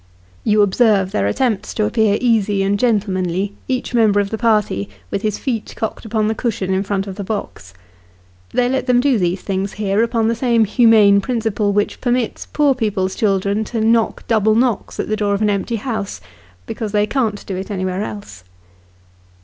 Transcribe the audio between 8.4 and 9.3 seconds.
They let them do